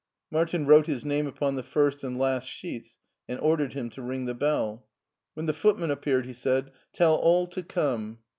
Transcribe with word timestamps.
Martin 0.31 0.65
wrote 0.65 0.87
his 0.87 1.05
name 1.05 1.27
upon 1.27 1.53
the 1.55 1.61
first 1.61 2.03
and 2.03 2.17
last 2.17 2.49
sheets 2.49 2.97
and 3.29 3.39
ordered 3.39 3.73
him 3.73 3.87
to 3.87 4.01
ring 4.01 4.25
the 4.25 4.33
bell. 4.33 4.87
When 5.35 5.45
the 5.45 5.53
footman 5.53 5.91
appeared, 5.91 6.25
he 6.25 6.33
said," 6.33 6.71
Tell 6.93 7.13
all 7.13 7.45
to 7.45 7.61
come.' 7.61 8.17